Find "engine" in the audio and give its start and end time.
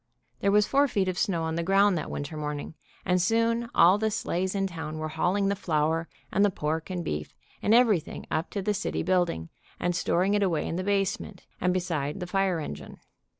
12.59-12.97